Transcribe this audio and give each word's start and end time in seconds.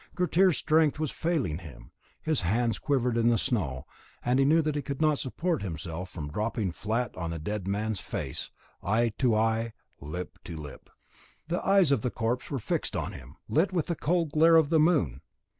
Grettir's 0.15 0.57
strength 0.57 0.97
was 0.99 1.11
failing 1.11 1.59
him, 1.59 1.91
his 2.23 2.41
hands 2.41 2.79
quivered 2.79 3.17
in 3.17 3.29
the 3.29 3.37
snow, 3.37 3.85
and 4.25 4.39
he 4.39 4.45
knew 4.45 4.59
that 4.63 4.73
he 4.75 4.81
could 4.81 4.99
not 4.99 5.19
support 5.19 5.61
himself 5.61 6.09
from 6.09 6.31
dropping 6.31 6.71
flat 6.71 7.15
on 7.15 7.29
the 7.29 7.37
dead 7.37 7.67
man's 7.67 7.99
face, 7.99 8.49
eye 8.81 9.09
to 9.19 9.35
eye, 9.35 9.73
lip 9.99 10.39
to 10.43 10.57
lip. 10.57 10.89
The 11.49 11.63
eyes 11.63 11.91
of 11.91 12.01
the 12.01 12.09
corpse 12.09 12.49
were 12.49 12.57
fixed 12.57 12.95
on 12.95 13.11
him, 13.11 13.35
lit 13.47 13.71
with 13.73 13.85
the 13.85 13.95
cold 13.95 14.31
glare 14.31 14.55
of 14.55 14.71
the 14.71 14.79
moon. 14.79 15.21